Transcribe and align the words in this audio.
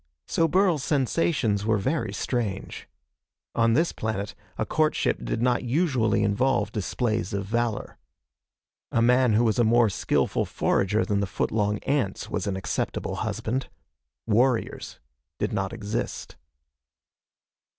So 0.25 0.47
Burl's 0.47 0.83
sensations 0.83 1.63
were 1.63 1.77
very 1.77 2.11
strange. 2.11 2.89
On 3.53 3.73
this 3.73 3.91
planet 3.91 4.33
a 4.57 4.65
courtship 4.65 5.23
did 5.23 5.43
not 5.43 5.63
usually 5.63 6.23
involve 6.23 6.71
displays 6.71 7.33
of 7.33 7.45
valor. 7.45 7.99
A 8.91 8.99
man 8.99 9.33
who 9.33 9.43
was 9.43 9.59
a 9.59 9.63
more 9.63 9.91
skillful 9.91 10.43
forager 10.47 11.05
than 11.05 11.19
the 11.19 11.27
foot 11.27 11.51
long 11.51 11.77
ants 11.83 12.31
was 12.31 12.47
an 12.47 12.55
acceptable 12.57 13.17
husband. 13.17 13.69
Warriors 14.25 14.99
did 15.37 15.53
not 15.53 15.71
exist. 15.71 16.35